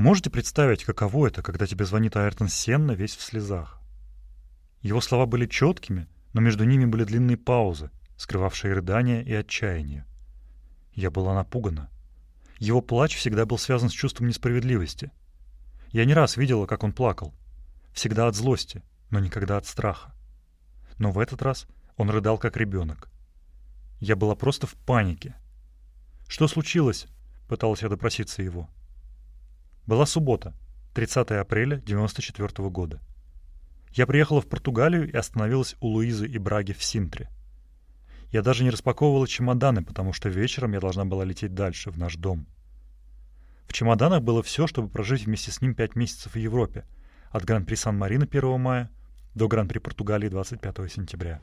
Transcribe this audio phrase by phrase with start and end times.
[0.00, 3.82] Можете представить, каково это, когда тебе звонит Айртон Сенна весь в слезах?
[4.80, 10.06] Его слова были четкими, но между ними были длинные паузы, скрывавшие рыдания и отчаяние.
[10.94, 11.90] Я была напугана.
[12.58, 15.12] Его плач всегда был связан с чувством несправедливости.
[15.90, 17.34] Я не раз видела, как он плакал.
[17.92, 20.14] Всегда от злости, но никогда от страха.
[20.96, 21.66] Но в этот раз
[21.98, 23.10] он рыдал, как ребенок.
[23.98, 25.36] Я была просто в панике.
[26.26, 27.06] «Что случилось?»—
[27.48, 28.70] пыталась я допроситься его.
[29.90, 30.54] Была суббота,
[30.94, 33.00] 30 апреля 94 года.
[33.90, 37.28] Я приехала в Португалию и остановилась у Луизы и Браги в Синтре.
[38.30, 42.14] Я даже не распаковывала чемоданы, потому что вечером я должна была лететь дальше, в наш
[42.14, 42.46] дом.
[43.66, 46.86] В чемоданах было все, чтобы прожить вместе с ним пять месяцев в Европе,
[47.32, 48.92] от Гран-при Сан-Марино 1 мая
[49.34, 51.40] до Гран-при Португалии 25 сентября.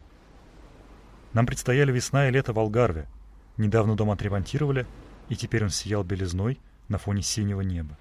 [1.34, 3.09] Нам предстояли весна и лето в Алгарве.
[3.58, 4.88] Недавно дом отремонтировали,
[5.28, 7.98] и теперь он сиял белизной на фоне синего неба.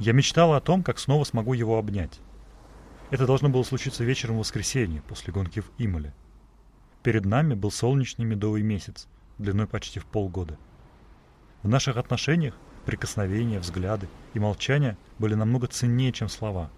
[0.00, 2.20] Я мечтала о том, как снова смогу его обнять.
[3.10, 6.14] Это должно было случиться вечером в воскресенье, после гонки в Имоле.
[7.02, 10.58] Перед нами был солнечный медовый месяц, длиной почти в полгода.
[11.62, 16.70] В наших отношениях прикосновения, взгляды и молчания были намного ценнее, чем слова.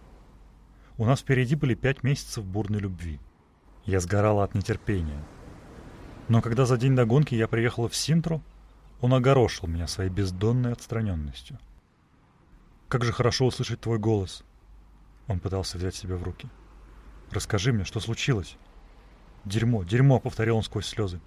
[0.98, 3.20] У нас впереди были пять месяцев бурной любви.
[3.84, 5.22] Я сгорала от нетерпения.
[6.26, 8.42] Но когда за день до гонки я приехала в Синтру,
[9.00, 11.60] он огорошил меня своей бездонной отстраненностью–
[12.92, 14.44] как же хорошо услышать твой голос.
[15.26, 16.46] Он пытался взять себя в руки.
[17.30, 18.58] Расскажи мне, что случилось?
[19.46, 21.18] Дерьмо, дерьмо, повторил он сквозь слезы.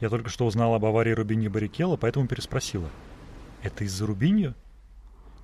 [0.00, 2.88] Я только что узнала об аварии Рубиньо Баррикелла, поэтому переспросила.
[3.60, 4.54] Это из-за Рубиньо?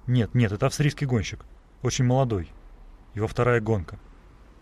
[0.06, 1.44] Нет, нет, это австрийский гонщик.
[1.82, 2.48] Очень молодой.
[3.12, 3.98] Его вторая гонка.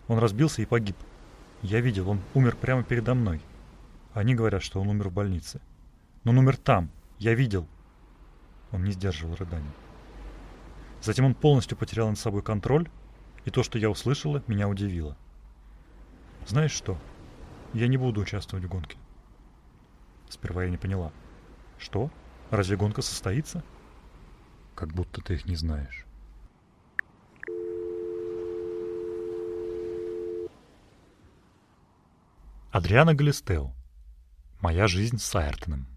[0.09, 0.97] Он разбился и погиб.
[1.61, 3.41] Я видел, он умер прямо передо мной.
[4.13, 5.61] Они говорят, что он умер в больнице.
[6.25, 6.89] Но он умер там.
[7.19, 7.69] Я видел.
[8.73, 9.71] Он не сдерживал рыданий.
[11.01, 12.89] Затем он полностью потерял над собой контроль,
[13.45, 15.17] и то, что я услышала, меня удивило.
[16.45, 16.97] Знаешь что?
[17.73, 18.97] Я не буду участвовать в гонке.
[20.29, 21.11] Сперва я не поняла.
[21.79, 22.11] Что?
[22.51, 23.63] Разве гонка состоится?
[24.75, 26.05] Как будто ты их не знаешь.
[32.71, 33.73] Адриана Галистео.
[34.61, 35.90] Моя жизнь с Айртоном.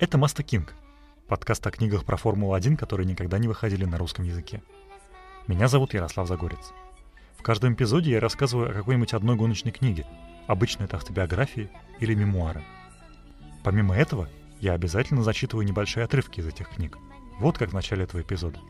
[0.00, 0.74] Это Маста Кинг,
[1.26, 4.62] подкаст о книгах про Формулу-1, которые никогда не выходили на русском языке.
[5.48, 6.72] Меня зовут Ярослав Загорец.
[7.36, 10.06] В каждом эпизоде я рассказываю о какой-нибудь одной гоночной книге,
[10.46, 12.62] обычно это автобиографии или мемуары.
[13.64, 14.28] Помимо этого,
[14.60, 16.96] я обязательно зачитываю небольшие отрывки из этих книг.
[17.40, 18.60] Вот как в начале этого эпизода.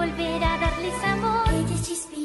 [0.00, 1.44] volver a darles amor.
[1.48, 2.19] Ella es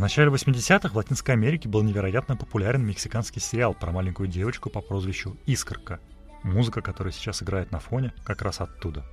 [0.00, 5.36] начале 80-х в Латинской Америке был невероятно популярен мексиканский сериал про маленькую девочку по прозвищу
[5.46, 6.00] Искорка.
[6.42, 9.04] Музыка, которая сейчас играет на фоне, как раз оттуда.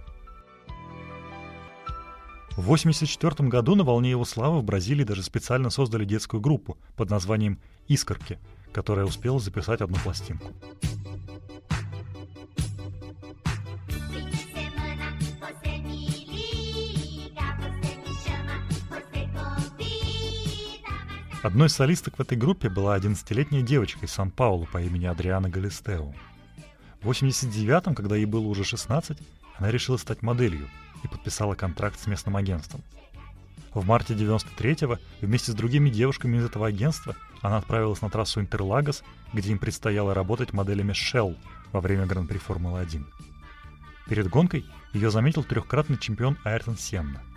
[2.51, 7.09] В 1984 году на волне его славы в Бразилии даже специально создали детскую группу под
[7.09, 8.39] названием «Искорки»,
[8.71, 10.53] которая успела записать одну пластинку.
[21.47, 26.13] Одной из солисток в этой группе была 11-летняя девочка из Сан-Паулу по имени Адриана Галистео.
[27.01, 29.17] В 89-м, когда ей было уже 16,
[29.55, 30.67] она решила стать моделью
[31.05, 32.83] и подписала контракт с местным агентством.
[33.73, 39.05] В марте 93-го вместе с другими девушками из этого агентства она отправилась на трассу Интерлагос,
[39.31, 41.37] где им предстояло работать моделями Shell
[41.71, 43.05] во время Гран-при Формулы-1.
[44.09, 47.21] Перед гонкой ее заметил трехкратный чемпион Айртон Сенна–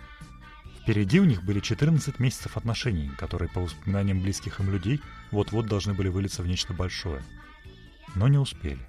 [0.81, 4.99] Впереди у них были 14 месяцев отношений, которые, по воспоминаниям близких им людей,
[5.29, 7.21] вот-вот должны были вылиться в нечто большое.
[8.15, 8.79] Но не успели.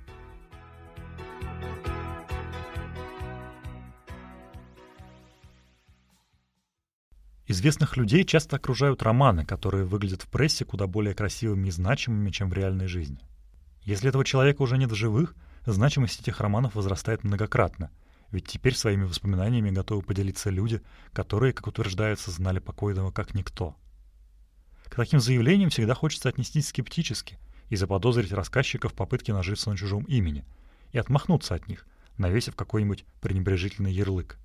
[7.46, 12.48] Известных людей часто окружают романы, которые выглядят в прессе куда более красивыми и значимыми, чем
[12.48, 13.18] в реальной жизни.
[13.82, 15.34] Если этого человека уже нет в живых,
[15.66, 17.90] значимость этих романов возрастает многократно–
[18.32, 20.82] ведь теперь своими воспоминаниями готовы поделиться люди,
[21.12, 23.76] которые, как утверждается, знали покойного как никто.
[24.84, 27.38] К таким заявлениям всегда хочется отнестись скептически
[27.68, 30.44] и заподозрить рассказчиков в попытке нажиться на чужом имени
[30.92, 31.86] и отмахнуться от них,
[32.16, 34.38] навесив какой-нибудь пренебрежительный ярлык.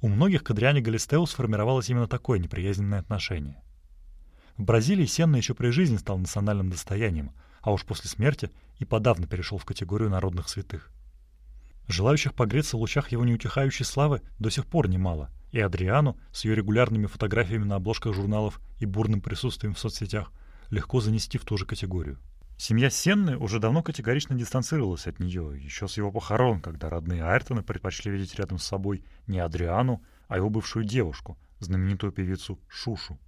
[0.00, 3.62] У многих к Адриане Галистеу сформировалось именно такое неприязненное отношение.
[4.58, 7.32] В Бразилии Сенна еще при жизни стал национальным достоянием,
[7.62, 10.90] а уж после смерти и подавно перешел в категорию народных святых.
[11.86, 16.54] Желающих погреться в лучах его неутихающей славы до сих пор немало, и Адриану с ее
[16.54, 20.32] регулярными фотографиями на обложках журналов и бурным присутствием в соцсетях
[20.70, 22.18] легко занести в ту же категорию.
[22.56, 27.62] Семья Сенны уже давно категорично дистанцировалась от нее, еще с его похорон, когда родные Айртона
[27.62, 33.18] предпочли видеть рядом с собой не Адриану, а его бывшую девушку, знаменитую певицу Шушу.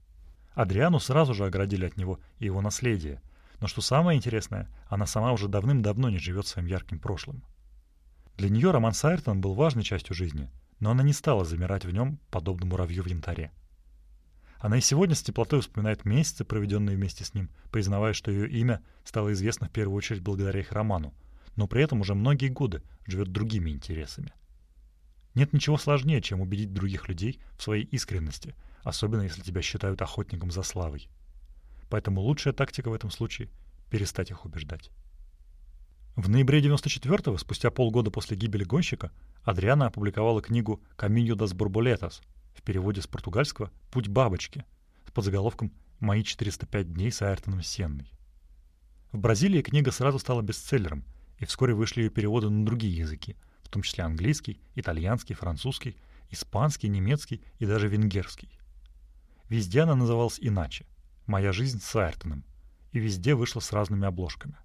[0.54, 3.20] Адриану сразу же оградили от него и его наследие,
[3.60, 7.42] но что самое интересное, она сама уже давным-давно не живет своим ярким прошлым.
[8.36, 11.90] Для нее роман с Айртоном был важной частью жизни, но она не стала замирать в
[11.90, 13.50] нем, подобно муравью в янтаре.
[14.58, 18.82] Она и сегодня с теплотой вспоминает месяцы, проведенные вместе с ним, признавая, что ее имя
[19.04, 21.14] стало известно в первую очередь благодаря их роману,
[21.56, 24.32] но при этом уже многие годы живет другими интересами.
[25.34, 30.50] Нет ничего сложнее, чем убедить других людей в своей искренности, особенно если тебя считают охотником
[30.50, 31.08] за славой.
[31.88, 33.48] Поэтому лучшая тактика в этом случае—
[33.90, 34.90] перестать их убеждать.
[36.16, 42.22] В ноябре 94-го, спустя полгода после гибели гонщика, Адриана опубликовала книгу «Каминьо дас Борболетас»
[42.54, 44.64] в переводе с португальского «Путь бабочки»
[45.06, 48.10] с подзаголовком «Мои 405 дней с Айртоном Сенной».
[49.12, 51.04] В Бразилии книга сразу стала бестселлером,
[51.38, 55.96] и вскоре вышли ее переводы на другие языки, в том числе английский, итальянский, французский,
[56.30, 58.48] испанский, немецкий и даже венгерский.
[59.50, 60.86] Везде она называлась иначе
[61.26, 62.42] «Моя жизнь с Айртоном»,
[62.92, 64.56] и везде вышла с разными обложками.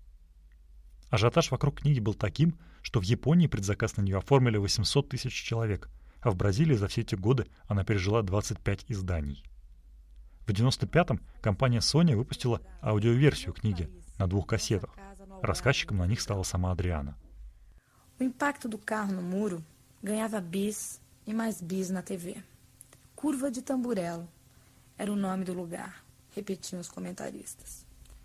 [1.11, 5.89] Ажиотаж вокруг книги был таким, что в Японии предзаказ на нее оформили 800 тысяч человек,
[6.21, 9.43] а в Бразилии за все эти годы она пережила 25 изданий.
[10.47, 14.95] В 95-м компания Sony выпустила аудиоверсию книги на двух кассетах.
[15.41, 17.17] Рассказчиком на них стала сама Адриана.
[18.19, 19.63] O do carro no muro
[20.01, 22.41] ganhava bis e mais bis na TV.
[23.15, 24.27] Curva de Tamburello
[24.97, 26.03] era o nome do lugar,
[26.35, 27.80] repetiam os comentaristas.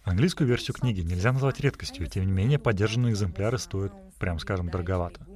[0.06, 5.26] Английскую версию книги нельзя назвать редкостью, тем не менее поддержанные экземпляры стоят, прям скажем, дороговато.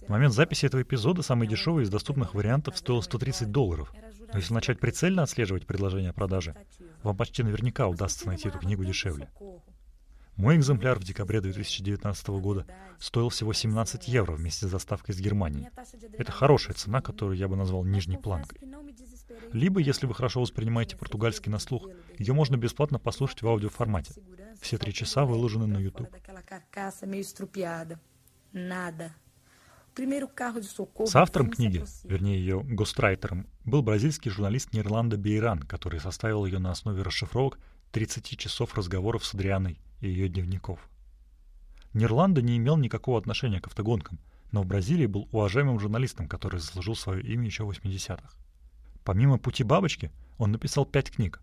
[0.00, 3.92] В момент записи этого эпизода самый дешевый из доступных вариантов стоил 130 долларов.
[4.32, 6.56] Но если начать прицельно отслеживать предложения о продаже,
[7.04, 9.30] вам почти наверняка удастся найти эту книгу дешевле.
[10.34, 12.66] Мой экземпляр в декабре 2019 года
[12.98, 15.70] стоил всего 17 евро вместе с доставкой из Германии.
[16.18, 18.60] Это хорошая цена, которую я бы назвал нижней планкой.
[19.52, 21.88] Либо, если вы хорошо воспринимаете португальский на слух,
[22.18, 24.12] ее можно бесплатно послушать в аудиоформате.
[24.60, 26.08] Все три часа выложены на YouTube.
[31.06, 36.70] С автором книги, вернее ее гострайтером, был бразильский журналист Нерландо Бейран, который составил ее на
[36.70, 37.58] основе расшифровок
[37.92, 40.88] 30 часов разговоров с Адрианой и ее дневников.
[41.94, 44.20] Нерландо не имел никакого отношения к автогонкам,
[44.52, 48.30] но в Бразилии был уважаемым журналистом, который заслужил свое имя еще в 80-х.
[49.08, 51.40] Помимо «Пути бабочки» он написал пять книг.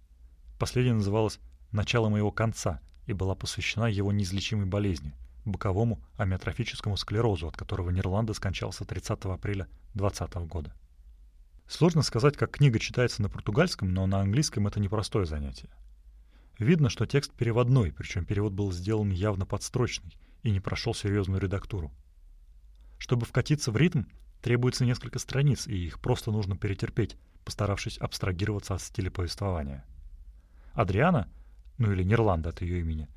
[0.60, 1.40] Последняя называлась
[1.72, 5.16] «Начало моего конца» и была посвящена его неизлечимой болезни–
[5.46, 10.76] боковому амиотрофическому склерозу, от которого Нерландо скончался 30 апреля 2020 года.
[11.68, 15.70] Сложно сказать, как книга читается на португальском, но на английском это непростое занятие.
[16.60, 21.92] Видно, что текст переводной, причем перевод был сделан явно подстрочный и не прошел серьезную редактуру.
[23.00, 24.04] Чтобы вкатиться в ритм,
[24.44, 29.86] требуется несколько страниц, и их просто нужно перетерпеть, постаравшись абстрагироваться от стиля повествования.
[30.74, 31.30] Адриана,
[31.78, 33.08] ну или Нерланда от ее имени,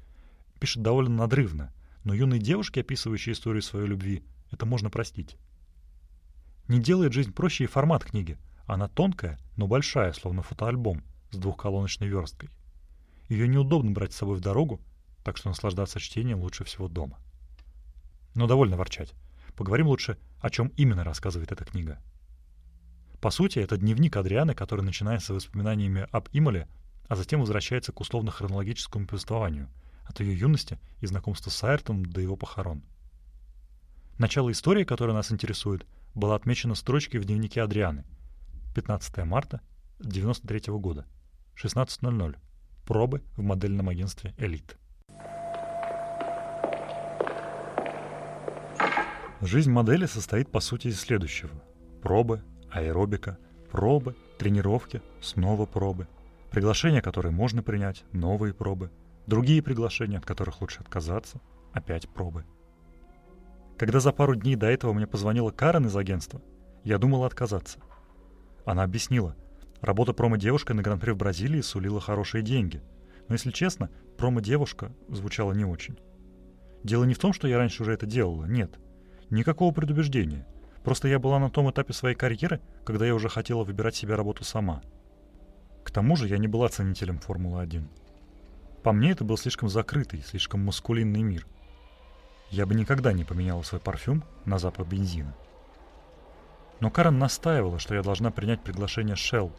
[0.61, 1.73] пишет довольно надрывно,
[2.05, 5.37] но юной девушке, описывающей историю своей любви, это можно простить.
[6.69, 8.39] Не делает жизнь проще и формат книги.
[8.67, 12.51] Она тонкая, но большая, словно фотоальбом с двухколоночной версткой.
[13.29, 14.81] Ее неудобно брать с собой в дорогу,
[15.25, 17.19] так что наслаждаться чтением лучше всего дома.
[18.35, 19.15] Но довольно ворчать.
[19.57, 21.99] Поговорим лучше, о чем именно рассказывает эта книга.
[23.21, 26.69] По сути, это дневник Адрианы, который начинается воспоминаниями об Имоле,
[27.09, 29.69] а затем возвращается к условно-хронологическому повествованию,
[30.05, 32.83] от ее юности и знакомства с Айртом до его похорон.
[34.19, 35.85] Начало истории, которая нас интересует,
[36.15, 38.05] было отмечено строчкой в дневнике Адрианы.
[38.75, 39.61] 15 марта
[39.99, 41.07] 1993 года,
[41.57, 42.37] 16.00
[42.87, 44.79] пробы в модельном агентстве «Элит».
[49.41, 51.51] Жизнь модели состоит по сути из следующего.
[52.03, 53.39] Пробы, аэробика,
[53.71, 56.07] пробы, тренировки, снова пробы,
[56.51, 58.91] приглашения, которые можно принять, новые пробы,
[59.27, 61.41] другие приглашения, от которых лучше отказаться,
[61.73, 62.45] опять пробы.
[63.77, 66.41] Когда за пару дней до этого мне позвонила Карен из агентства,
[66.85, 67.79] я думала отказаться.
[68.65, 69.37] Она объяснила–
[69.81, 72.83] Работа промо-девушкой на Гран-при в Бразилии сулила хорошие деньги.
[73.29, 75.99] Но, если честно, промо-девушка звучала не очень.
[76.83, 78.79] Дело не в том, что я раньше уже это делала, нет.
[79.31, 80.47] Никакого предубеждения.
[80.88, 84.42] Просто я была на том этапе своей карьеры, когда я уже хотела выбирать себе работу
[84.42, 84.80] сама.
[85.85, 87.87] К тому же я не была ценителем Формулы-1.
[88.83, 91.47] По мне это был слишком закрытый, слишком маскулинный мир.
[92.49, 95.37] Я бы никогда не поменяла свой парфюм на запах бензина.
[96.80, 99.52] Но Карен настаивала, что я должна принять приглашение Shell.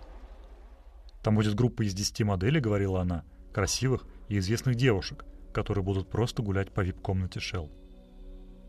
[1.21, 6.41] Там будет группа из 10 моделей, говорила она, красивых и известных девушек, которые будут просто
[6.41, 7.69] гулять по вип-комнате Shell.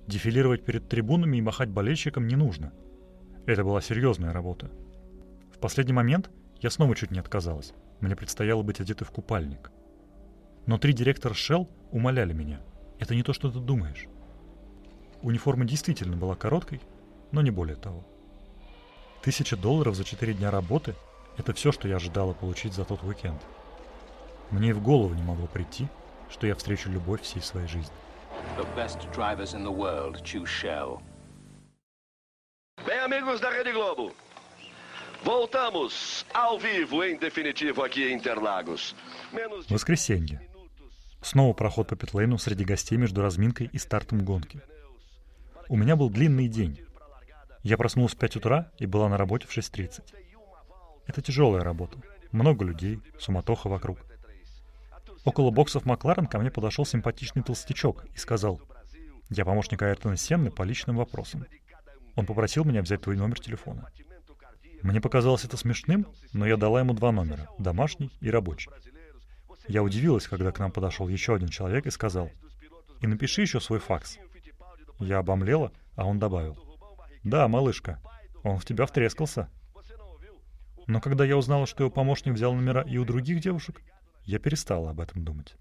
[0.06, 2.72] Дефилировать перед трибунами и махать болельщикам не нужно.
[3.46, 4.70] Это была серьезная работа.
[5.52, 6.30] В последний момент
[6.60, 7.72] я снова чуть не отказалась.
[8.00, 9.70] Мне предстояло быть одетой в купальник.
[10.66, 12.60] Но три директора Shell умоляли меня.
[12.98, 14.06] Это не то, что ты думаешь.
[15.22, 16.80] Униформа действительно была короткой,
[17.30, 18.06] но не более того.
[19.22, 20.94] Тысяча долларов за четыре дня работы–
[21.36, 23.40] это все, что я ожидала получить за тот уикенд.
[24.50, 25.88] Мне и в голову не могло прийти,
[26.30, 27.92] что я встречу любовь всей своей жизни.
[28.56, 31.02] The best drivers in the world choose Shell.
[32.86, 34.12] Bem, amigos da Rede Globo,
[35.22, 38.94] voltamos ao vivo, em definitivo, aqui em Interlagos.
[39.32, 40.40] Menos Воскресенье.
[41.22, 44.60] Снова проход по питлейну среди гостей между разминкой и стартом гонки.
[45.68, 46.80] У меня был длинный день.
[47.62, 50.02] Я проснулась в 5 утра и была на работе в 6.30.
[51.06, 51.98] Это тяжелая работа.
[52.32, 53.98] Много людей, суматоха вокруг.
[55.24, 58.60] Около боксов Макларен ко мне подошел симпатичный толстячок и сказал,
[59.28, 61.46] «Я помощник Айртона Сенны по личным вопросам.
[62.16, 63.90] Он попросил меня взять твой номер телефона».
[64.82, 68.70] Мне показалось это смешным, но я дала ему два номера— домашний и рабочий.
[69.68, 72.30] Я удивилась, когда к нам подошел еще один человек и сказал,
[73.02, 74.18] «И напиши еще свой факс».
[74.98, 76.58] Я обомлела, а он добавил,
[77.24, 78.00] «Да, малышка,
[78.42, 79.50] он в тебя втрескался».
[80.86, 83.82] Но когда я узнала, что его помощник взял номера и у других девушек,
[84.24, 85.54] я перестала об этом думать.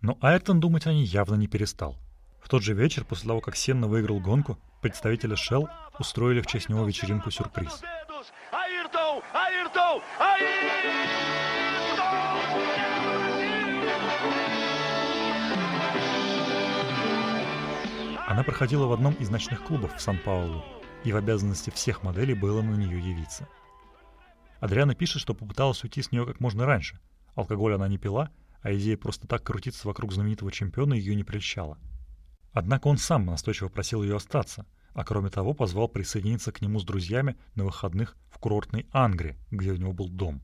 [0.00, 1.96] Но Айртон думать о ней явно не перестал.
[2.40, 6.68] В тот же вечер, после того, как Сенна выиграл гонку, представители Shell устроили в честь
[6.68, 7.82] него вечеринку-сюрприз.
[18.26, 20.62] Она проходила в одном из ночных клубов в Сан-Паулу,
[21.02, 23.48] и в обязанности всех моделей было на нее явиться.
[24.60, 27.00] Адриана пишет, что попыталась уйти с нее как можно раньше,
[27.34, 28.30] Алкоголь она не пила,
[28.60, 31.78] а идея просто так крутиться вокруг знаменитого чемпиона ее не прельщала.
[32.52, 36.84] Однако он сам настойчиво просил ее остаться, а кроме того позвал присоединиться к нему с
[36.84, 40.42] друзьями на выходных в курортной Ангре, где у него был дом.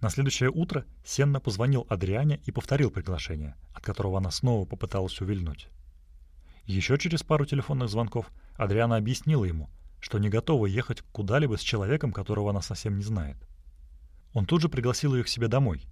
[0.00, 5.68] На следующее утро Сенна позвонил Адриане и повторил приглашение, от которого она снова попыталась увильнуть.
[6.66, 12.12] Еще через пару телефонных звонков Адриана объяснила ему, что не готова ехать куда-либо с человеком,
[12.12, 13.36] которого она совсем не знает.
[14.32, 15.86] Он тут же пригласил ее к себе домой.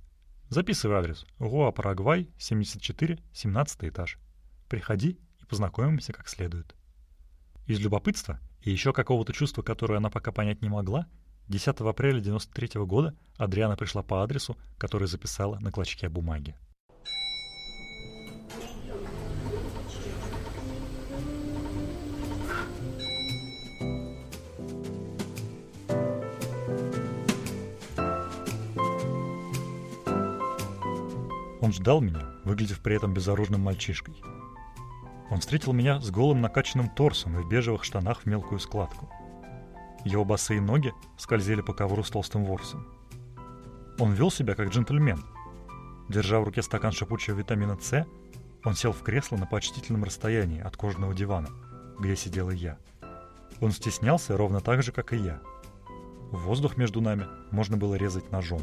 [0.48, 1.26] Записывай адрес.
[1.38, 4.18] Руа, Парагвай, 74, 17 этаж.
[4.68, 6.74] Приходи и познакомимся как следует.
[7.66, 11.06] Из любопытства и еще какого-то чувства, которое она пока понять не могла,
[11.48, 16.56] 10 апреля 93 года Адриана пришла по адресу, который записала на клочке бумаги.
[31.76, 34.16] Ждал меня, выглядев при этом безоружным мальчишкой.
[35.30, 39.08] Он встретил меня с голым накачанным торсом и в бежевых штанах в мелкую складку.
[40.04, 42.86] Его босые ноги скользили по ковру с толстым ворсом.
[43.98, 45.24] Он вел себя как джентльмен.
[46.08, 48.06] Держа в руке стакан шипучего витамина С,
[48.64, 51.48] он сел в кресло на почтительном расстоянии от кожаного дивана,
[51.98, 52.78] где сидела я.
[53.60, 55.40] Он стеснялся ровно так же, как и я.
[56.30, 58.62] Воздух между нами можно было резать ножом.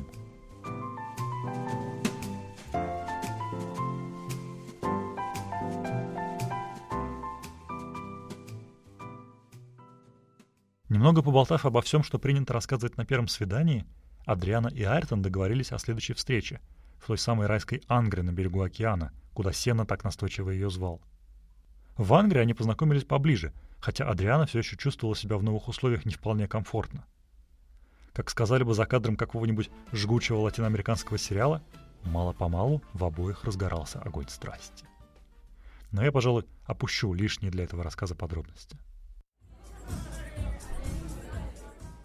[10.93, 13.87] Немного поболтав обо всем, что принято рассказывать на первом свидании,
[14.27, 16.61] Адриана и Айртон договорились о следующей встрече
[16.99, 21.01] в той самой райской Ангре на берегу океана, куда Сена так настойчиво ее звал.
[21.97, 26.13] В Ангре они познакомились поближе, хотя Адриана все еще чувствовала себя в новых условиях не
[26.13, 27.07] вполне комфортно.
[28.13, 31.63] Как сказали бы за кадром какого-нибудь жгучего латиноамериканского сериала,
[32.03, 34.85] мало-помалу в обоих разгорался огонь страсти.
[35.89, 38.77] Но я, пожалуй, опущу лишние для этого рассказа подробности.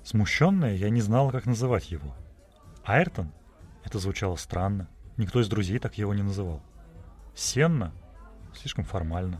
[0.08, 2.16] Смущенная, я не знала, как называть его.
[2.82, 3.30] Айртон?
[3.84, 4.88] Это звучало странно.
[5.18, 6.62] Никто из друзей так его не называл.
[7.34, 7.92] Сенна?
[8.54, 9.38] Слишком формально.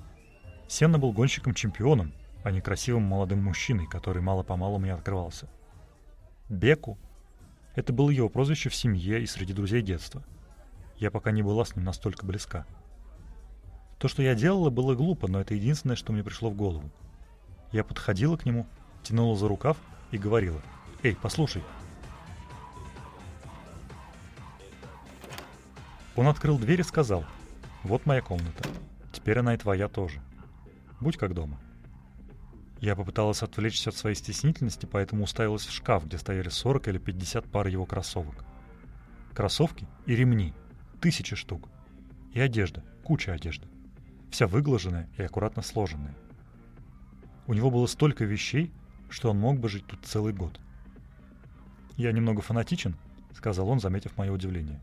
[0.68, 2.12] Сенна был гонщиком-чемпионом,
[2.44, 5.48] а не красивым молодым мужчиной, который мало-помалу мне открывался.
[6.50, 6.98] Беку?
[7.74, 10.22] Это было его прозвище в семье и среди друзей детства.
[10.98, 12.66] Я пока не была с ним настолько близка.
[13.98, 16.90] То, что я делала, было глупо, но это единственное, что мне пришло в голову.
[17.72, 18.66] Я подходила к нему,
[19.02, 19.78] тянула за рукав
[20.10, 20.60] и говорила,
[21.02, 21.62] «Эй, послушай».
[26.16, 27.24] Он открыл дверь и сказал,
[27.84, 28.68] «Вот моя комната.
[29.12, 30.20] Теперь она и твоя тоже.
[31.00, 31.60] Будь как дома».
[32.80, 37.44] Я попыталась отвлечься от своей стеснительности, поэтому уставилась в шкаф, где стояли 40 или 50
[37.46, 38.44] пар его кроссовок.
[39.34, 40.54] Кроссовки и ремни.
[41.00, 41.68] Тысячи штук.
[42.32, 42.84] И одежда.
[43.02, 43.66] Куча одежды.
[44.30, 46.14] Вся выглаженная и аккуратно сложенная.
[47.46, 48.72] У него было столько вещей,
[49.08, 50.60] что он мог бы жить тут целый год.
[51.96, 52.96] «Я немного фанатичен»,—
[53.34, 54.80] сказал он, заметив мое удивление.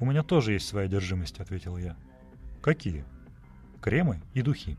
[0.00, 1.96] «У меня тоже есть свои одержимости»,— ответил я.
[2.62, 3.04] «Какие?»
[3.80, 4.76] «Кремы и духи».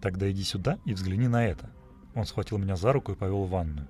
[0.00, 1.70] «Тогда иди сюда и взгляни на это».
[2.14, 3.88] Он схватил меня за руку и повел в ванную.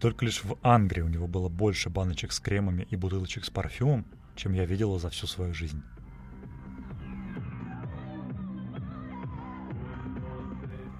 [0.00, 4.04] Только лишь в Ангрии у него было больше баночек с кремами и бутылочек с парфюмом,
[4.34, 5.82] чем я видела за всю свою жизнь.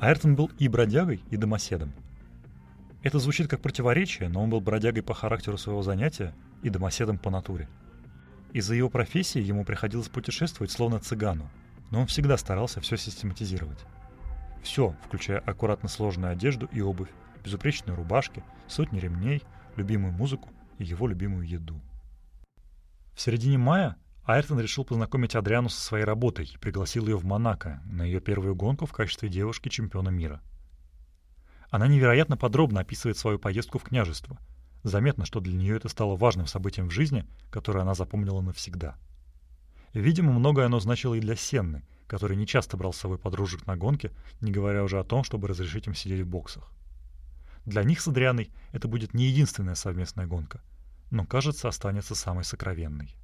[0.01, 1.93] Айртон был и бродягой, и домоседом.
[3.03, 7.31] Это звучит как противоречие, но он был бродягой по характеру своего занятия и домоседом по
[7.31, 7.69] натуре.
[8.53, 11.49] Из-за его профессии ему приходилось путешествовать словно цыгану,
[11.91, 13.79] но он всегда старался все систематизировать.
[14.63, 17.11] Все, включая аккуратно сложенную одежду и обувь,
[17.45, 19.43] безупречные рубашки, сотни ремней,
[19.77, 21.81] любимую музыку и его любимую еду.
[23.15, 27.81] В середине мая Айртон решил познакомить Адриану со своей работой и пригласил ее в Монако
[27.87, 30.43] на ее первую гонку в качестве девушки-чемпиона мира.
[31.71, 34.37] Она невероятно подробно описывает свою поездку в княжество.
[34.83, 38.97] Заметно, что для нее это стало важным событием в жизни, которое она запомнила навсегда.
[39.95, 43.77] Видимо, многое оно значило и для Сенны, который не часто брал с собой подружек на
[43.77, 46.73] гонки, не говоря уже о том, чтобы разрешить им сидеть в боксах.
[47.65, 50.63] Для них с Адрианой это будет не единственная совместная гонка,
[51.13, 53.15] но, кажется, останется самой сокровенной.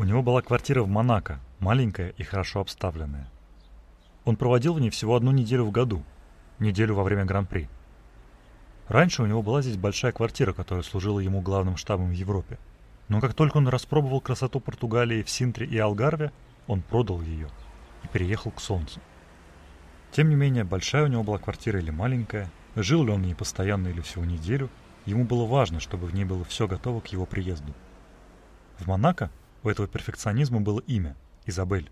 [0.00, 3.28] У него была квартира в Монако, маленькая и хорошо обставленная.
[4.24, 6.04] Он проводил в ней всего одну неделю в году,
[6.60, 7.68] неделю во время Гран-при.
[8.86, 12.58] Раньше у него была здесь большая квартира, которая служила ему главным штабом в Европе.
[13.08, 16.30] Но как только он распробовал красоту Португалии в Синтре и Алгарве,
[16.68, 17.48] он продал ее
[18.04, 19.00] и переехал к солнцу.
[20.12, 23.34] Тем не менее, большая у него была квартира или маленькая, жил ли он в ней
[23.34, 24.70] постоянно или всего неделю,
[25.06, 27.74] ему было важно, чтобы в ней было все готово к его приезду.
[28.78, 29.30] В Монако
[29.62, 31.16] у этого перфекционизма было имя–
[31.46, 31.90] Изабель.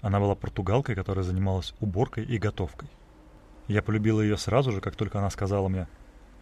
[0.00, 2.88] Она была португалкой, которая занималась уборкой и готовкой.
[3.68, 5.88] Я полюбила ее сразу же, как только она сказала мне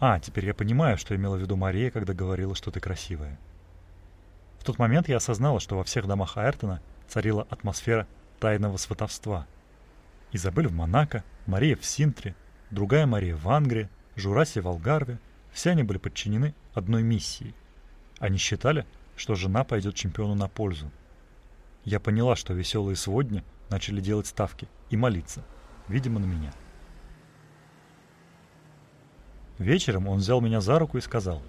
[0.01, 3.39] «А, теперь я понимаю, что имела в виду Мария, когда говорила, что ты красивая».
[4.59, 8.07] В тот момент я осознала, что во всех домах Айртона царила атмосфера
[8.41, 9.47] тайного сватовства.
[10.33, 12.35] Изабель в Монако, Мария в Синтре,
[12.71, 15.19] другая Мария в Ангрии, Жураси в Алгарве–
[15.55, 17.55] все они были подчинены одной миссии.
[18.19, 18.85] Они считали,
[19.17, 20.91] что жена пойдет чемпиону на пользу.
[21.85, 25.45] Я поняла, что веселые сводни начали делать ставки и молиться,
[25.89, 26.53] видимо, на меня.
[29.59, 31.43] Вечером он взял меня за руку и сказал,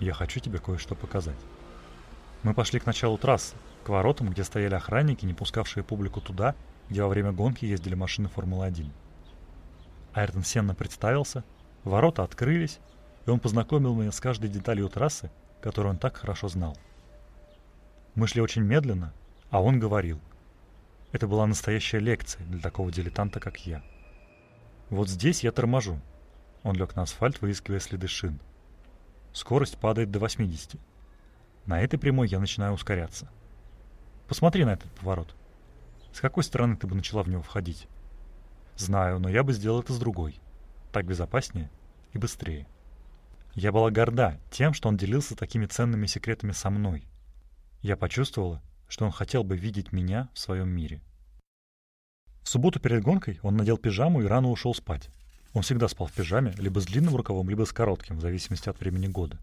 [0.00, 1.38] «Я хочу тебе кое-что показать».
[2.42, 6.54] Мы пошли к началу трассы, к воротам, где стояли охранники, не пускавшие публику туда,
[6.90, 8.90] где во время гонки ездили машины Формулы-1.
[10.12, 11.44] Айртон Сенна представился,
[11.84, 12.80] ворота открылись,
[13.26, 15.30] и он познакомил меня с каждой деталью трассы,
[15.62, 16.76] которую он так хорошо знал.
[18.14, 19.12] Мы шли очень медленно,
[19.50, 20.20] а он говорил.
[21.10, 23.82] Это была настоящая лекция для такого дилетанта, как я.
[24.90, 26.00] Вот здесь я торможу.
[26.62, 28.40] Он лег на асфальт, выискивая следы шин.
[29.32, 30.76] Скорость падает до 80.
[31.66, 33.28] На этой прямой я начинаю ускоряться.
[34.28, 35.34] Посмотри на этот поворот.
[36.12, 37.88] С какой стороны ты бы начала в него входить?
[38.76, 40.40] Знаю, но я бы сделал это с другой.
[40.92, 41.70] Так безопаснее
[42.12, 42.66] и быстрее.
[43.54, 47.04] Я была горда тем, что он делился такими ценными секретами со мной,
[47.84, 51.02] я почувствовала, что он хотел бы видеть меня в своем мире.
[52.42, 55.10] В субботу перед гонкой он надел пижаму и рано ушел спать.
[55.52, 58.80] Он всегда спал в пижаме, либо с длинным рукавом, либо с коротким, в зависимости от
[58.80, 59.38] времени года.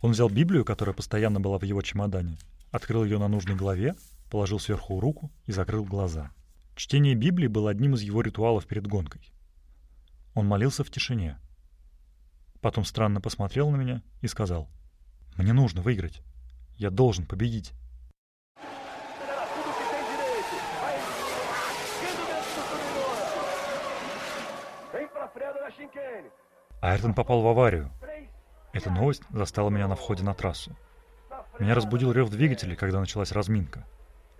[0.00, 2.36] Он взял Библию, которая постоянно была в его чемодане,
[2.72, 3.94] открыл ее на нужной главе,
[4.28, 6.32] положил сверху руку и закрыл глаза.
[6.74, 9.32] Чтение Библии было одним из его ритуалов перед гонкой.
[10.34, 11.38] Он молился в тишине.
[12.60, 14.68] Потом странно посмотрел на меня и сказал,
[15.36, 16.22] «Мне нужно выиграть.
[16.78, 17.74] Я должен победить.
[26.80, 27.90] Айртон попал в аварию.
[28.72, 30.76] Эта новость застала меня на входе на трассу.
[31.58, 33.84] Меня разбудил рев двигателя, когда началась разминка.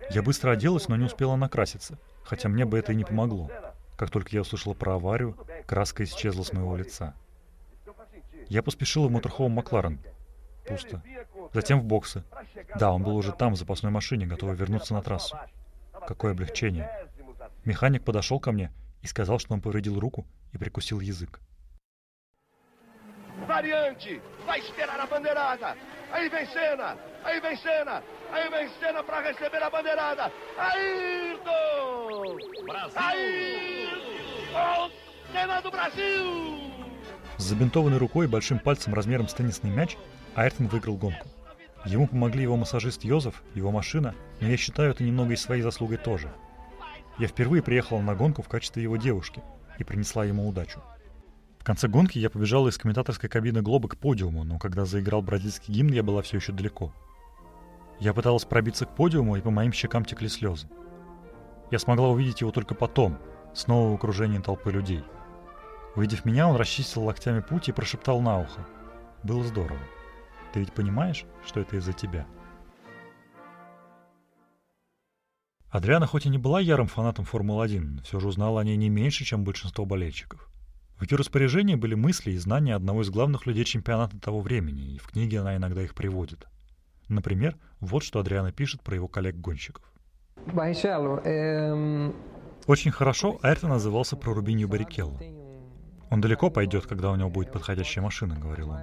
[0.09, 3.51] Я быстро оделась, но не успела накраситься, хотя мне бы это и не помогло.
[3.97, 5.35] Как только я услышала про аварию,
[5.67, 7.15] краска исчезла с моего лица.
[8.47, 9.99] Я поспешила в моторхоум Макларен.
[10.65, 11.03] Пусто.
[11.53, 12.23] Затем в боксы.
[12.75, 15.37] Да, он был уже там, в запасной машине, готовый вернуться на трассу.
[16.07, 16.89] Какое облегчение.
[17.65, 21.39] Механик подошел ко мне и сказал, что он повредил руку и прикусил язык.
[23.49, 25.75] variante, vai esperar a bandeirada.
[26.11, 30.31] Aí vem Senna, aí vem Senna, aí vem Senna para receber a bandeirada.
[30.57, 32.37] Ayrton!
[32.65, 32.99] Brasil!
[34.53, 34.91] Ayrton!
[35.31, 36.27] Senna do Brasil!
[37.37, 39.97] С забинтованной рукой и большим пальцем размером с теннисный мяч
[40.35, 41.27] Айртон выиграл гонку.
[41.85, 45.97] Ему помогли его массажист Йозеф, его машина, но я считаю это немного и своей заслугой
[45.97, 46.31] тоже.
[47.17, 49.41] Я впервые приехала на гонку в качестве его девушки
[49.77, 50.81] и принесла ему удачу.
[51.59, 55.73] В конце гонки я побежала из комментаторской кабины Глоба к подиуму, но когда заиграл бразильский
[55.73, 56.93] гимн, я была все еще далеко.
[57.99, 60.67] Я пыталась пробиться к подиуму, и по моим щекам текли слезы.
[61.71, 63.19] Я смогла увидеть его только потом,
[63.53, 65.03] снова в окружении толпы людей.
[65.95, 68.65] Увидев меня, он расчистил локтями путь и прошептал на ухо.
[69.23, 69.79] Было здорово.
[70.53, 72.25] Ты ведь понимаешь, что это из-за тебя?
[75.69, 79.23] Адриана хоть и не была ярым фанатом Формулы-1, все же узнала о ней не меньше,
[79.23, 80.49] чем большинство болельщиков.
[80.97, 84.97] В ее распоряжении были мысли и знания одного из главных людей чемпионата того времени, и
[84.97, 86.47] в книге она иногда их приводит.
[87.07, 89.83] Например, вот что Адриана пишет про его коллег-гонщиков.
[91.25, 92.15] Ehm,
[92.67, 95.19] Очень хорошо Айртон назывался про Рубинью Баррикелло.
[96.09, 98.79] Он далеко пойдет, когда у него будет подходящая машина, говорил он.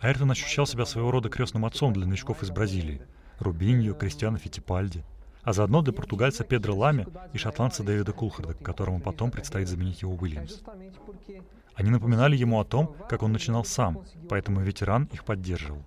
[0.00, 3.02] Айртон ощущал себя своего рода крестным отцом для новичков из Бразилии.
[3.38, 5.04] Рубинью, Кристиана Фитипальди.
[5.42, 10.14] А заодно для португальца Педро Лами и шотландца Дэвида Кулхарда, которому потом предстоит заменить его
[10.14, 10.60] Уильямс.
[11.74, 15.84] Они напоминали ему о том, как он начинал сам, поэтому ветеран их поддерживал.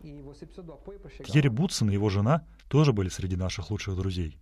[1.26, 4.38] Тьерри Бутсон и его жена тоже были среди наших лучших друзей.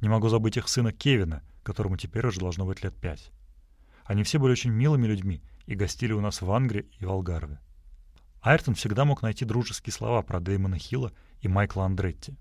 [0.00, 3.32] Не могу забыть их сына Кевина, которому теперь уже должно быть лет пять.
[4.04, 7.58] Они все были очень милыми людьми и гостили у нас в Ангре и в Алгарве.
[8.42, 12.34] Айртон всегда мог найти дружеские слова про Дэймона Хилла и Майкла Андретти.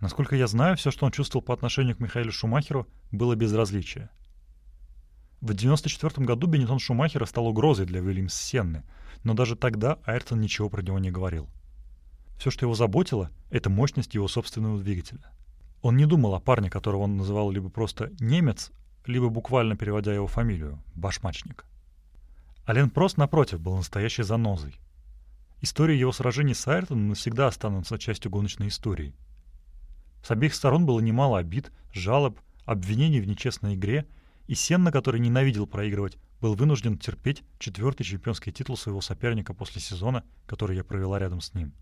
[0.00, 4.10] Насколько я знаю, все, что он чувствовал по отношению к Михаилу Шумахеру, было безразличие.
[5.40, 8.82] В 1994 году Бенетон Шумахера стал угрозой для Уильямс Сенны,
[9.22, 11.48] но даже тогда Айртон ничего про него не говорил.
[12.36, 15.30] Все, что его заботило, это мощность его собственного двигателя.
[15.82, 18.72] Он не думал о парне, которого он называл либо просто «немец»,
[19.06, 21.64] либо буквально переводя его фамилию— «башмачник».
[22.68, 24.78] Ален Прост, напротив, был настоящей занозой.
[25.60, 29.14] Истории его сражений с Айртоном навсегда останутся частью гоночной истории.
[30.22, 34.06] С обеих сторон было немало обид, жалоб, обвинений в нечестной игре,
[34.46, 40.24] и Сенна, который ненавидел проигрывать, был вынужден терпеть четвертый чемпионский титул своего соперника после сезона,
[40.46, 41.72] который я провела рядом с ним.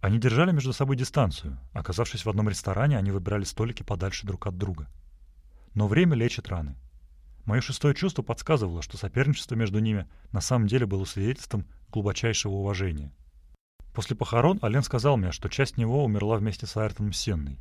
[0.00, 1.58] Они держали между собой дистанцию.
[1.72, 4.88] Оказавшись в одном ресторане, они выбирали столики подальше друг от друга.
[5.74, 6.76] Но время лечит раны.
[7.46, 13.12] Мое шестое чувство подсказывало, что соперничество между ними на самом деле было свидетельством глубочайшего уважения.
[13.92, 17.60] После похорон Ален сказал мне, что часть него умерла вместе с Айртоном Сенной.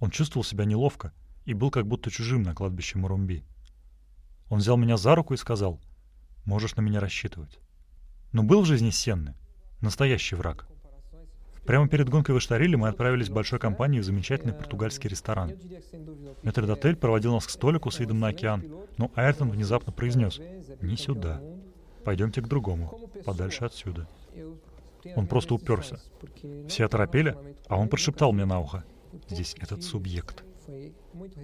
[0.00, 1.12] Он чувствовал себя неловко
[1.44, 3.44] и был как будто чужим на кладбище Мурумби.
[4.48, 5.78] Он взял меня за руку и сказал,
[6.46, 7.58] «Можешь на меня рассчитывать».
[8.32, 9.34] Но был в жизни Сенны
[9.82, 10.66] настоящий враг.
[11.66, 15.52] Прямо перед гонкой в Иштариле мы отправились в большой компании в замечательный португальский ресторан.
[16.42, 18.64] Метрдотель проводил нас к столику с видом на океан,
[18.96, 20.40] но Айртон внезапно произнес
[20.80, 21.42] «Не сюда.
[22.08, 24.08] Пойдемте к другому, подальше отсюда».
[25.14, 25.98] Он просто уперся.
[26.66, 27.36] Все оторопели,
[27.68, 28.82] а он прошептал мне на ухо
[29.28, 30.42] «Здесь этот субъект».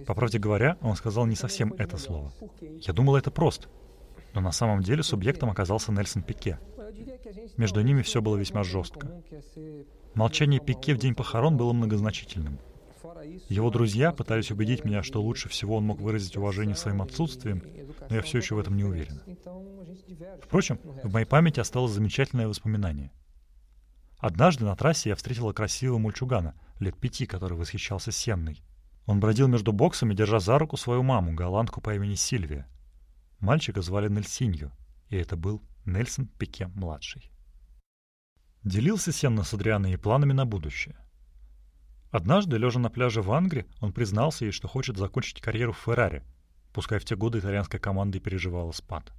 [0.07, 2.33] По правде говоря, он сказал не совсем это слово.
[2.81, 3.69] Я думал, это просто.
[4.33, 6.57] Но на самом деле субъектом оказался Нельсон Пике.
[7.57, 9.21] Между ними все было весьма жестко.
[10.15, 12.57] Молчание Пике в день похорон было многозначительным.
[13.49, 17.63] Его друзья пытались убедить меня, что лучше всего он мог выразить уважение своим отсутствием,
[18.09, 19.21] но я все еще в этом не уверен.
[20.43, 23.11] Впрочем, в моей памяти осталось замечательное воспоминание.
[24.17, 28.63] Однажды на трассе я встретила красивого мальчугана, лет пяти, который восхищался Сенной.
[29.05, 32.67] Он бродил между боксами, держа за руку свою маму, голландку по имени Сильвия.
[33.39, 34.71] Мальчика звали Нельсинью,
[35.09, 37.29] и это был Нельсон Пике-младший.
[38.63, 40.97] Делился Сенна с Адрианой и планами на будущее.
[42.15, 46.23] Однажды, лежа на пляже в Ангре, он признался ей, что хочет закончить карьеру в Феррари,
[46.71, 49.11] пускай в те годы итальянская команда и переживала спад.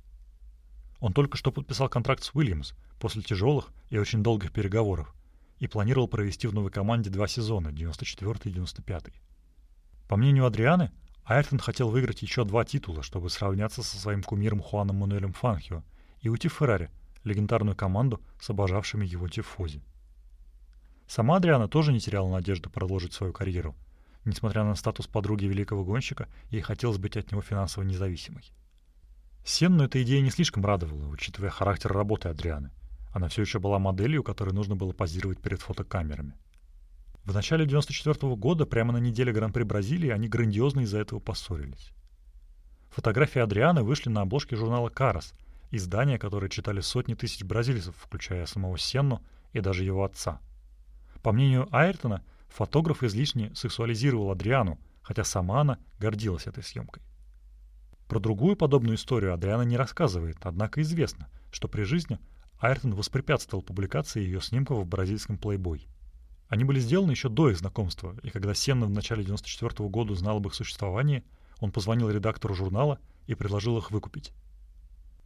[1.00, 5.14] Он только что подписал контракт с Уильямс после тяжелых и очень долгих переговоров
[5.58, 9.04] и планировал провести в новой команде два сезона, 94 и 95.
[10.08, 10.90] По мнению Адрианы,
[11.22, 15.84] Айртон хотел выиграть еще два титула, чтобы сравняться со своим кумиром Хуаном Мануэлем Фанхио
[16.22, 16.88] и уйти в Феррари,
[17.24, 19.82] легендарную команду с обожавшими его тифози.
[21.06, 23.74] Сама Адриана тоже не теряла надежды продолжить свою карьеру.
[24.24, 28.52] Несмотря на статус подруги великого гонщика, ей хотелось быть от него финансово независимой.
[29.44, 32.72] Сенну эта идея не слишком радовала, учитывая характер работы Адрианы.
[33.12, 36.34] Она все еще была моделью, которой нужно было позировать перед фотокамерами.
[37.24, 41.92] В начале 94 -го года, прямо на неделе Гран-при Бразилии, они грандиозно из-за этого поссорились.
[42.90, 45.34] Фотографии Адрианы вышли на обложке журнала «Карас»,
[45.70, 50.40] издание, которое читали сотни тысяч бразильцев, включая самого Сенну и даже его отца.
[51.26, 57.02] По мнению Айртона, фотограф излишне сексуализировал Адриану, хотя сама она гордилась этой съемкой.
[58.06, 62.20] Про другую подобную историю Адриана не рассказывает, однако известно, что при жизни
[62.60, 65.88] Айртон воспрепятствовал публикации ее снимков в бразильском Playboy.
[66.46, 70.36] Они были сделаны еще до их знакомства, и когда Сенна в начале 94 года узнал
[70.36, 71.24] об их существовании,
[71.58, 74.32] он позвонил редактору журнала и предложил их выкупить.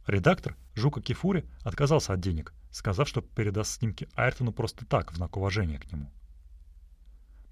[0.07, 5.37] Редактор Жука Кифури отказался от денег, сказав, что передаст снимки Айртону просто так, в знак
[5.37, 6.11] уважения к нему.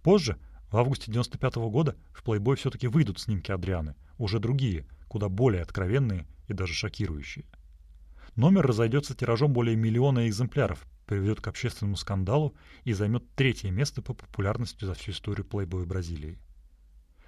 [0.02, 0.38] Позже,
[0.72, 6.26] в августе 95 года, в Playboy все-таки выйдут снимки Адрианы, уже другие, куда более откровенные
[6.48, 7.46] и даже шокирующие.
[8.36, 14.14] Номер разойдется тиражом более миллиона экземпляров, приведет к общественному скандалу и займет третье место по
[14.14, 16.40] популярности за всю историю Playboy Бразилии.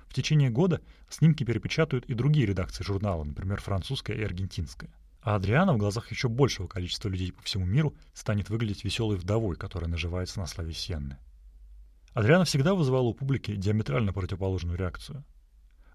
[0.07, 4.91] В течение года снимки перепечатают и другие редакции журнала, например, французская и аргентинская.
[5.21, 9.55] А Адриана в глазах еще большего количества людей по всему миру станет выглядеть веселой вдовой,
[9.55, 11.17] которая наживается на славе Сенны.
[12.13, 15.23] Адриана всегда вызывала у публики диаметрально противоположную реакцию.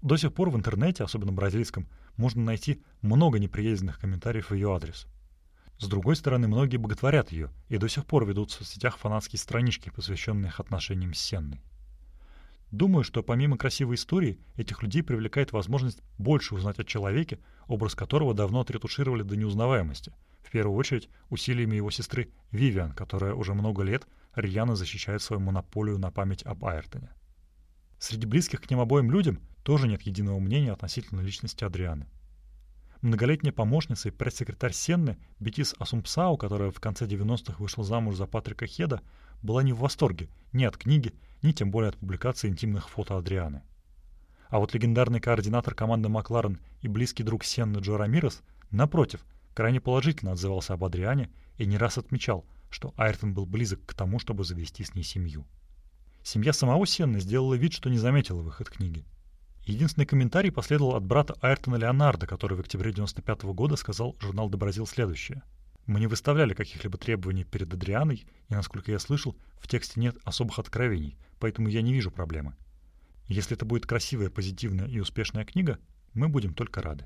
[0.01, 5.07] До сих пор в интернете, особенно бразильском, можно найти много неприязненных комментариев в ее адрес.
[5.79, 9.91] С другой стороны, многие боготворят ее и до сих пор ведут в соцсетях фанатские странички,
[9.91, 11.61] посвященные их отношениям с Сенной.
[12.71, 18.35] Думаю, что помимо красивой истории, этих людей привлекает возможность больше узнать о человеке, образ которого
[18.35, 24.07] давно отретушировали до неузнаваемости, в первую очередь усилиями его сестры Вивиан, которая уже много лет
[24.35, 27.11] рьяно защищает свою монополию на память об Айртоне.
[27.99, 32.07] Среди близких к ним обоим людям тоже нет единого мнения относительно личности Адрианы.
[33.07, 38.67] Многолетняя помощница и пресс-секретарь Сенны Бетис Асумпсау, которая в конце 90-х вышла замуж за Патрика
[38.67, 39.01] Хеда,
[39.45, 43.63] была не в восторге ни от книги, ни тем более от публикации интимных фото Адрианы.
[44.49, 48.43] А вот легендарный координатор команды Макларен и близкий друг Сенны Джо Рамирес,
[48.73, 53.95] напротив, крайне положительно отзывался об Адриане и не раз отмечал, что Айртон был близок к
[53.95, 55.47] тому, чтобы завести с ней семью.
[56.25, 59.05] Семья самого Сенны сделала вид, что не заметила выход книги.
[59.67, 64.49] Единственный комментарий последовал от брата Айртона Леонардо, который в октябре 95 -го года сказал журнал
[64.49, 65.43] «Де Бразил» следующее.
[65.87, 70.61] «Мы не выставляли каких-либо требований перед Адрианой, и, насколько я слышал, в тексте нет особых
[70.61, 72.55] откровений, поэтому я не вижу проблемы.
[73.27, 75.81] Если это будет красивая, позитивная и успешная книга,
[76.15, 77.05] мы будем только рады».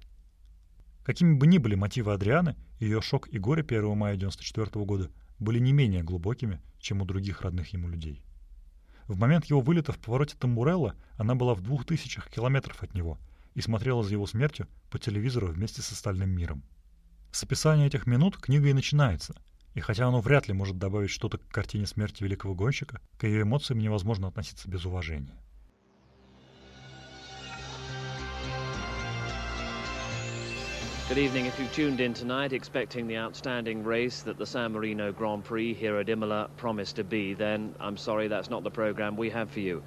[1.03, 5.59] Какими бы ни были мотивы Адрианы, ее шок и горе 1 мая 94 года были
[5.59, 8.23] не менее глубокими, чем у других родных ему людей.
[9.11, 13.19] В момент его вылета в повороте Тамбурелла она была в двух тысячах километров от него
[13.57, 16.63] и смотрела за его смертью по телевизору вместе с остальным миром.
[17.33, 19.35] С описания этих минут книга и начинается,
[19.75, 23.43] и хотя оно вряд ли может добавить что-то к картине смерти великого гонщика, к ее
[23.43, 25.35] эмоциям невозможно относиться без уважения.
[31.11, 31.47] Good evening.
[31.47, 35.75] If you've tuned in tonight expecting the outstanding race that the San Marino Grand Prix
[35.75, 39.51] here at Imola promised to be, then I'm sorry that's not the programme we have
[39.51, 39.83] for you.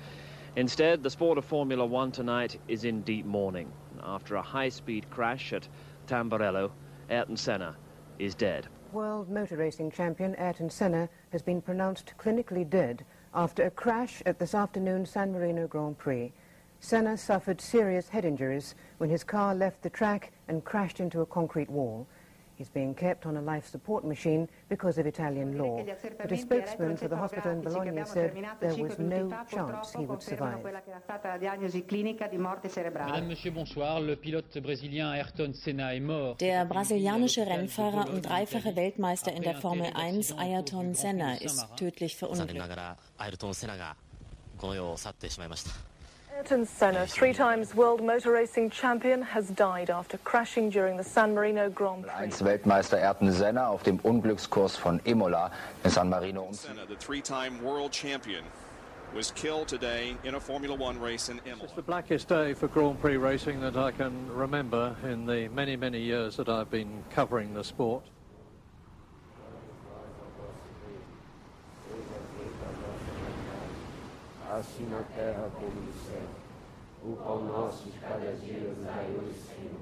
[0.58, 3.72] Instead, the sport of Formula One tonight is in deep mourning.
[4.04, 5.66] After a high-speed crash at
[6.08, 6.72] Tamburello,
[7.10, 7.78] Ayrton Senna
[8.20, 8.68] is dead.
[8.92, 14.40] World motor racing champion Ayrton Senna has been pronounced clinically dead after a crash at
[14.40, 16.34] this afternoon's San Marino Grand Prix.
[16.84, 21.26] Senna suffered serious head injuries when his car left the track and crashed into a
[21.26, 22.06] concrete wall.
[22.56, 25.82] He's being kept on a life support machine because of Italian law.
[26.18, 30.22] But a spokesman for the hospital in Bologna said there was no chance he would
[30.22, 30.60] survive.
[32.94, 34.02] Madame, Monsieur, bonsoir.
[34.02, 36.42] Le pilote brésilien Ayrton Senna est mort.
[36.42, 42.62] Der brasilianische Rennfahrer und dreifache Weltmeister in der Formel 1, Ayrton Senna, ist tödlich verunglückt.
[46.38, 51.34] Ayrton Senna, three times world motor racing champion, has died after crashing during the San
[51.34, 52.26] Marino Grand Prix.
[52.26, 55.52] Als Weltmeister Ayrton Senna auf dem Unglückskurs von Imola
[55.84, 56.52] in San Marino.
[56.52, 58.44] Senna, the three-time world champion,
[59.14, 61.66] was killed today in a Formula One race in Imola.
[61.66, 65.76] It's the blackest day for Grand Prix racing that I can remember in the many,
[65.76, 68.04] many years that I've been covering the sport.
[74.58, 76.22] Assim na terra como no céu.
[77.04, 79.82] O pão nosso de cada dia nos dai hoje, Senhor.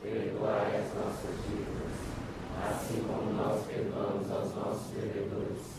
[0.00, 1.92] Perdoai as nossas dívidas,
[2.64, 5.76] assim como nós perdoamos aos nossos devedores.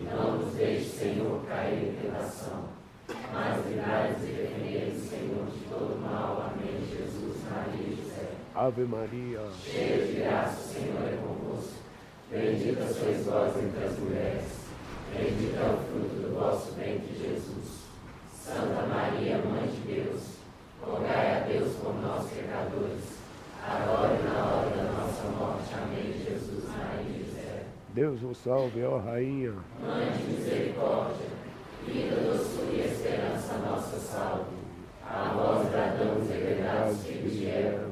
[0.00, 2.64] E não nos deixe, Senhor, cair em tentação,
[3.32, 6.52] mas livrai-nos e defendei-nos, Senhor, de todo mal.
[6.52, 6.86] Amém.
[6.86, 8.28] Jesus, Maria e José.
[8.54, 9.40] Ave Maria.
[9.64, 11.82] Cheia de graça, o Senhor é convosco.
[12.30, 14.62] Bendita sois vós entre as mulheres.
[15.14, 17.61] Bendito é o fruto do vosso ventre, Jesus.
[18.44, 20.22] Santa Maria, Mãe de Deus,
[20.82, 23.18] rogai a Deus por nós pecadores,
[23.64, 25.74] agora e na hora da nossa morte.
[25.74, 26.02] Amém.
[27.94, 29.52] Deus o salve, ó Rainha.
[29.78, 31.26] Mãe de misericórdia,
[31.86, 34.56] vida, doçura e esperança nossa salve.
[35.06, 37.90] A vós bradamos degredados filhos de Eva,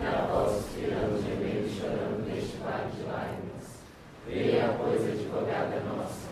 [0.00, 3.84] e a vós suspiramos gemendo e chorando neste vale de lágrimas.
[4.26, 6.28] Venha, pois, advogada nossa,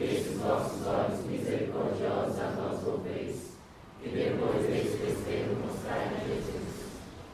[0.00, 2.37] estes vossos olhos misericordiosos
[4.02, 6.88] e depois deste desterro mostrai a Jesus.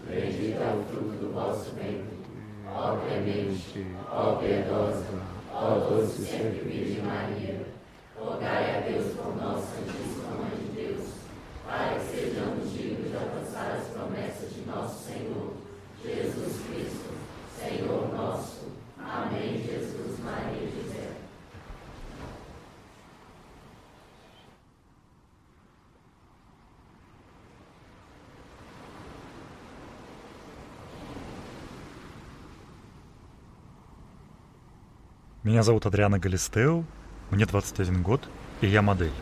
[0.09, 2.19] Bendito é o fruto do vosso ventre,
[2.67, 5.05] ó clemente, ó piedosa,
[5.53, 7.75] ó doce sempre Virgem Maria.
[8.19, 9.65] Rogai a Deus por nós,
[35.45, 36.85] Меня зовут Адриана Галистео,
[37.31, 38.27] мне 21 год,
[38.63, 39.13] и я модель.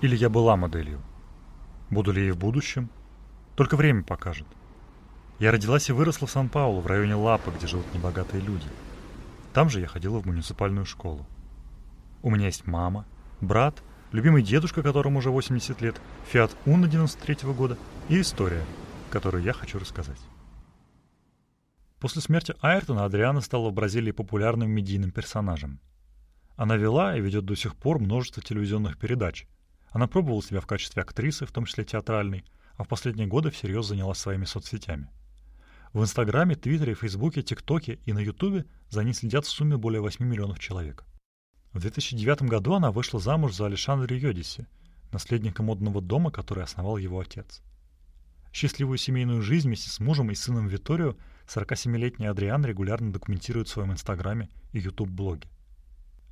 [0.00, 0.98] Или я была моделью.
[1.90, 2.88] Буду ли и в будущем?
[3.54, 4.46] Только время покажет.
[5.38, 8.66] Я родилась и выросла в Сан-Паулу, в районе Лапа, где живут небогатые люди.
[9.52, 11.26] Там же я ходила в муниципальную школу.
[12.22, 13.04] У меня есть мама,
[13.42, 15.96] брат, любимый дедушка, которому уже 80 лет,
[16.32, 17.76] Фиат Уна 93 -го года
[18.08, 18.64] и история,
[19.10, 20.20] которую я хочу рассказать.
[21.98, 25.80] После смерти Айртона Адриана стала в Бразилии популярным медийным персонажем.
[26.56, 29.46] Она вела и ведет до сих пор множество телевизионных передач.
[29.90, 32.44] Она пробовала себя в качестве актрисы, в том числе театральной,
[32.76, 35.10] а в последние годы всерьез занялась своими соцсетями.
[35.92, 40.24] В Инстаграме, Твиттере, Фейсбуке, ТикТоке и на Ютубе за ней следят в сумме более 8
[40.24, 41.04] миллионов человек.
[41.72, 44.66] В 2009 году она вышла замуж за Александра Йодиси,
[45.12, 47.62] наследника модного дома, который основал его отец.
[48.52, 53.92] Счастливую семейную жизнь вместе с мужем и сыном Виторио 47-летний Адриан регулярно документирует в своем
[53.92, 55.48] Инстаграме и Ютуб-блоге.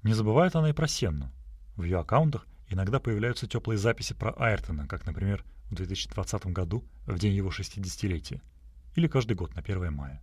[0.02, 1.30] Не забывает она и про Сенну.
[1.76, 7.18] В ее аккаунтах иногда появляются теплые записи про Айртона, как, например, в 2020 году, в
[7.18, 8.42] день его 60-летия,
[8.96, 10.20] или каждый год на 1 мая.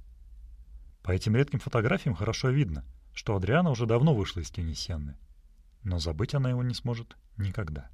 [1.04, 5.18] По этим редким фотографиям хорошо видно, что Адриана уже давно вышла из тени Сенны,
[5.84, 7.90] но забыть она его не сможет никогда.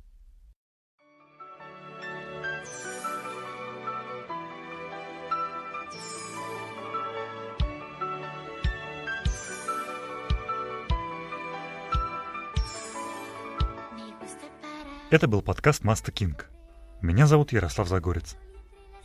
[15.10, 16.50] Это был подкаст Маста Кинг.
[17.02, 18.36] Меня зовут Ярослав Загорец.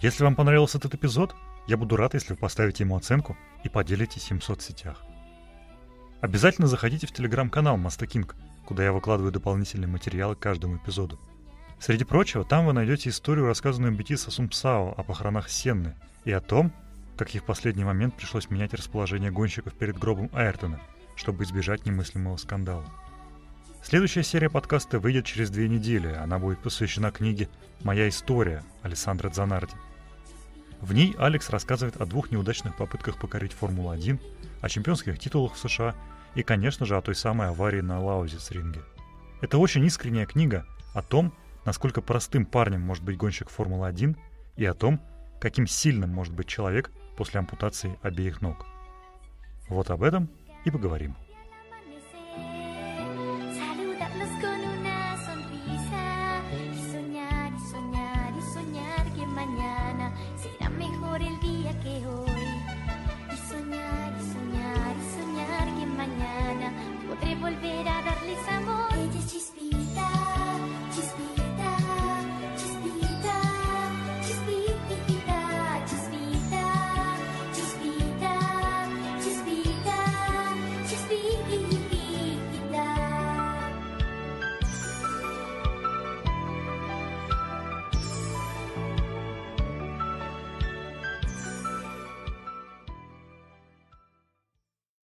[0.00, 1.32] Если вам понравился этот эпизод,
[1.68, 5.00] я буду рад, если вы поставите ему оценку и поделитесь им в соцсетях.
[6.20, 8.34] Обязательно заходите в телеграм-канал Маста Кинг,
[8.66, 11.20] куда я выкладываю дополнительные материалы к каждому эпизоду.
[11.78, 16.72] Среди прочего, там вы найдете историю, рассказанную Бетис Асумпсао о похоронах Сенны и о том,
[17.16, 20.80] как ей в последний момент пришлось менять расположение гонщиков перед гробом Айртона,
[21.14, 22.86] чтобы избежать немыслимого скандала.
[23.82, 26.06] Следующая серия подкаста выйдет через две недели.
[26.06, 27.48] Она будет посвящена книге
[27.82, 29.74] «Моя история» Александра Дзанарди.
[30.80, 34.20] В ней Алекс рассказывает о двух неудачных попытках покорить Формулу-1,
[34.60, 35.96] о чемпионских титулах в США
[36.36, 38.82] и, конечно же, о той самой аварии на Лаузиц-ринге.
[39.40, 40.64] Это очень искренняя книга
[40.94, 44.16] о том, насколько простым парнем может быть гонщик Формулы-1
[44.56, 45.00] и о том,
[45.40, 48.64] каким сильным может быть человек после ампутации обеих ног.
[49.68, 50.30] Вот об этом
[50.64, 51.16] и поговорим.
[54.22, 54.51] let's go.